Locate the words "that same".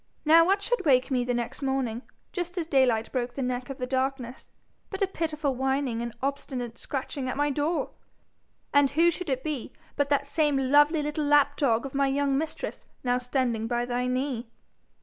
10.09-10.57